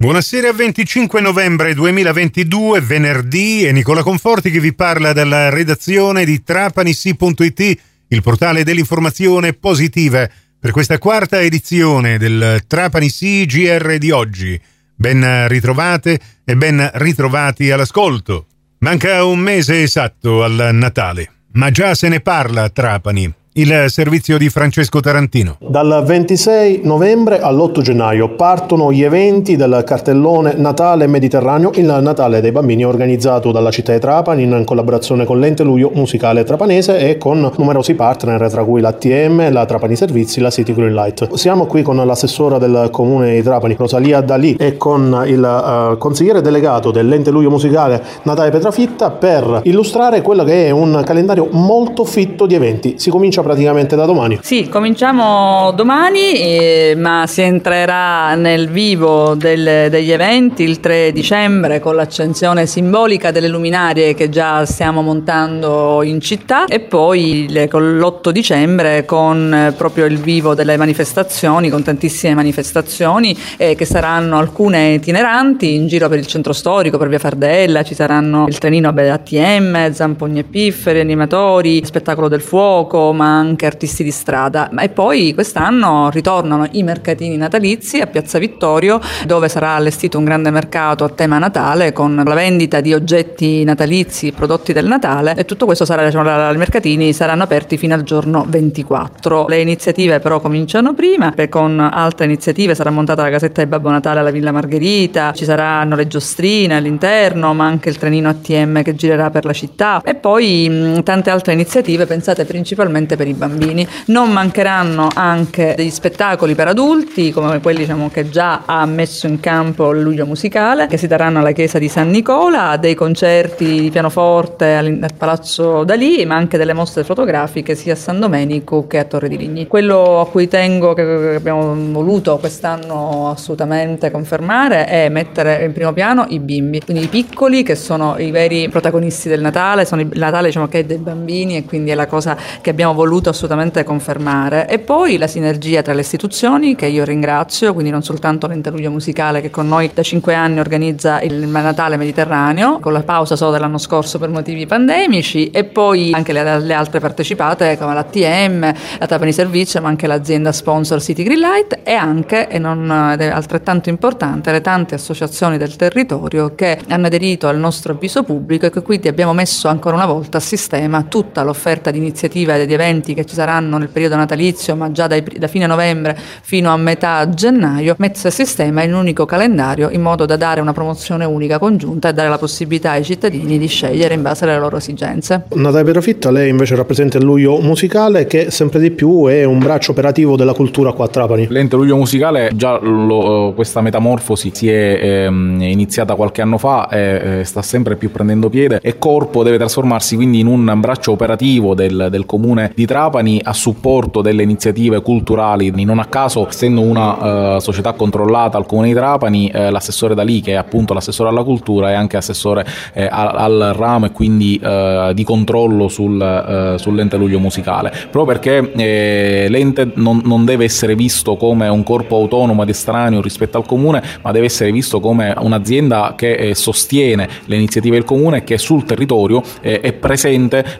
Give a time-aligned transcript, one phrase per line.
[0.00, 7.80] Buonasera, 25 novembre 2022, venerdì, è Nicola Conforti che vi parla dalla redazione di trapanissi.it,
[8.06, 14.60] il portale dell'informazione positiva, per questa quarta edizione del Trapanissi GR di oggi.
[14.94, 18.46] Ben ritrovate e ben ritrovati all'ascolto.
[18.78, 24.38] Manca un mese esatto al Natale, ma già se ne parla a Trapani il servizio
[24.38, 25.56] di Francesco Tarantino.
[25.58, 32.52] Dal 26 novembre all'8 gennaio partono gli eventi del cartellone Natale Mediterraneo, il Natale dei
[32.52, 37.50] bambini organizzato dalla città di Trapani in collaborazione con l'ente Luio Musicale Trapanese e con
[37.56, 41.34] numerosi partner tra cui l'ATM, la Trapani Servizi, la City Green Light.
[41.34, 46.40] Siamo qui con l'assessora del comune di Trapani, Rosalia Dalì, e con il uh, consigliere
[46.40, 52.46] delegato dell'ente Luio Musicale Natale Petrafitta per illustrare quello che è un calendario molto fitto
[52.46, 52.94] di eventi.
[52.98, 54.38] Si comincia praticamente da domani.
[54.42, 61.80] Sì, cominciamo domani, eh, ma si entrerà nel vivo del, degli eventi il 3 dicembre
[61.80, 67.96] con l'accensione simbolica delle luminarie che già stiamo montando in città e poi le, con
[67.98, 74.36] l'8 dicembre con eh, proprio il vivo delle manifestazioni, con tantissime manifestazioni eh, che saranno
[74.36, 78.90] alcune itineranti in giro per il centro storico, per via Fardella, ci saranno il trenino
[78.90, 84.70] ATM, zampogni e pifferi, animatori, spettacolo del fuoco, ma anche artisti di strada.
[84.78, 90.50] E poi quest'anno ritornano i mercatini natalizi a Piazza Vittorio, dove sarà allestito un grande
[90.50, 95.64] mercato a tema Natale con la vendita di oggetti natalizi, prodotti del Natale e tutto
[95.64, 99.46] questo sarà, diciamo, i mercatini saranno aperti fino al giorno 24.
[99.46, 104.20] Le iniziative però cominciano prima, con altre iniziative sarà montata la casetta di Babbo Natale
[104.20, 109.30] alla Villa Margherita, ci saranno le giostrine all'interno, ma anche il trenino ATM che girerà
[109.30, 113.86] per la città e poi mh, tante altre iniziative pensate principalmente per i bambini.
[114.06, 119.40] Non mancheranno anche degli spettacoli per adulti, come quelli diciamo, che già ha messo in
[119.40, 123.90] campo il Luglio Musicale, che si daranno alla chiesa di San Nicola, dei concerti di
[123.90, 129.04] pianoforte al Palazzo Dalì, ma anche delle mostre fotografiche sia a San Domenico che a
[129.04, 129.66] Torre di Ligni.
[129.66, 136.26] Quello a cui tengo, che abbiamo voluto quest'anno assolutamente confermare, è mettere in primo piano
[136.28, 140.46] i bimbi, quindi i piccoli che sono i veri protagonisti del Natale, sono il Natale
[140.46, 143.82] diciamo, che è dei bambini e quindi è la cosa che abbiamo voluto voluto assolutamente
[143.84, 144.68] confermare.
[144.68, 149.40] E poi la sinergia tra le istituzioni, che io ringrazio, quindi non soltanto l'Interludio Musicale
[149.40, 153.78] che con noi da cinque anni organizza il Natale Mediterraneo, con la pausa solo dell'anno
[153.78, 159.32] scorso per motivi pandemici, e poi anche le, le altre partecipate come l'ATM, la Trapani
[159.32, 163.88] Servizio, ma anche l'azienda sponsor City Green Light e anche, e non ed è altrettanto
[163.88, 168.82] importante, le tante associazioni del territorio che hanno aderito al nostro avviso pubblico e che
[168.82, 172.97] quindi abbiamo messo ancora una volta a sistema tutta l'offerta di iniziative e di eventi
[172.98, 176.76] eventi che ci saranno nel periodo natalizio, ma già dai, da fine novembre fino a
[176.76, 181.24] metà gennaio, messe a sistema in un unico calendario in modo da dare una promozione
[181.24, 185.44] unica congiunta e dare la possibilità ai cittadini di scegliere in base alle loro esigenze.
[185.54, 189.92] Natalia Perofitta, lei invece rappresenta il Luglio Musicale che sempre di più è un braccio
[189.92, 191.46] operativo della cultura qua a Trapani.
[191.48, 197.40] L'ente Luglio Musicale, già lo, questa metamorfosi si è ehm, iniziata qualche anno fa e
[197.40, 201.74] eh, sta sempre più prendendo piede e corpo deve trasformarsi quindi in un braccio operativo
[201.74, 205.70] del, del comune di Trapani a supporto delle iniziative culturali.
[205.84, 210.40] Non a caso, essendo una uh, società controllata al comune di Trapani, eh, l'assessore Dalì,
[210.40, 214.58] che è appunto l'assessore alla cultura, è anche assessore eh, al, al, ramo e quindi
[214.62, 217.90] uh, di controllo sul, uh, sull'ente Luglio Musicale.
[218.10, 223.20] Proprio perché eh, l'ente non, non, deve essere visto come un corpo autonomo ed estraneo
[223.20, 228.04] rispetto al comune, ma deve essere visto come un'azienda che eh, sostiene le iniziative del
[228.04, 230.76] comune e che sul territorio eh, è presente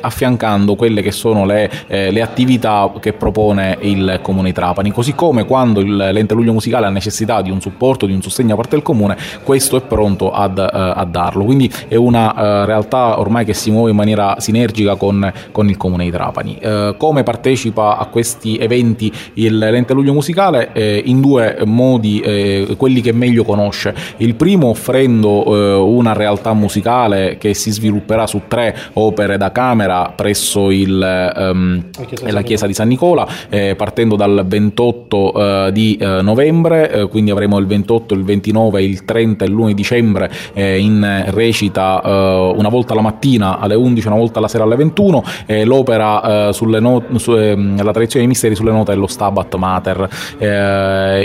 [0.00, 5.14] affiancando quelle che sono le, eh, le, attività che propone il Comune di Trapani, così
[5.14, 8.56] come quando il, l'ente Luglio Musicale ha necessità di un supporto, di un sostegno da
[8.56, 11.44] parte del Comune, questo è pronto ad, eh, a darlo.
[11.44, 15.76] Quindi è una eh, realtà ormai che si muove in maniera sinergica con, con il
[15.76, 16.58] Comune di Trapani.
[16.58, 20.72] Eh, come partecipa a questi eventi il, l'ente Luglio Musicale?
[20.72, 23.94] Eh, in due modi, eh, quelli che meglio conosce.
[24.18, 30.70] Il primo offrendo una realtà musicale che si svilupperà su tre opere da camera presso
[30.70, 31.84] il ehm,
[32.30, 37.30] la chiesa di San Nicola, eh, partendo dal 28 eh, di eh, novembre, eh, quindi
[37.30, 42.94] avremo il 28, il 29, il 30 e l'1 dicembre eh, in recita una volta
[42.94, 45.22] la mattina alle 11, una volta la sera alle 21,
[45.64, 50.08] l'opera sulle no- su, ehm, la tradizione dei misteri sulle note dello Stabat Mater.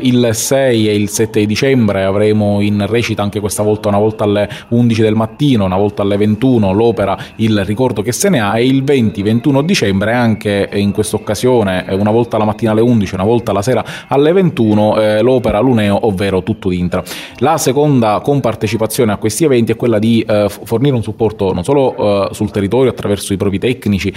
[0.02, 4.24] il 6 e il 7 di dicembre avremo in recita anche questa volta una volta
[4.24, 8.58] alle 11 del mattino, una volta alle 21 l'opera Il ricordo che se ne ha
[8.58, 13.24] e il 20-21 dicembre anche in questa occasione, una volta la mattina alle 11, una
[13.24, 17.04] volta la sera alle 21, eh, l'opera Luneo, ovvero Tutto d'Intra.
[17.38, 22.30] La seconda compartecipazione a questi eventi è quella di eh, fornire un supporto non solo
[22.30, 24.12] eh, sul territorio attraverso i propri tecnici,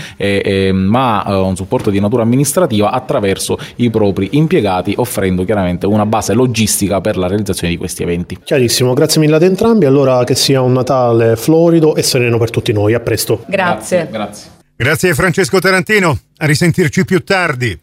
[0.72, 7.00] ma un supporto di natura amministrativa attraverso i propri impiegati, offrendo chiaramente una base logistica
[7.00, 8.38] per la realizzazione di questi eventi.
[8.42, 12.72] Chiarissimo, grazie mille ad entrambi, allora che sia un Natale florido e sereno per tutti
[12.72, 13.44] noi, a presto.
[13.46, 14.08] Grazie.
[14.10, 14.61] Grazie.
[14.82, 17.81] Grazie Francesco Tarantino, a risentirci più tardi.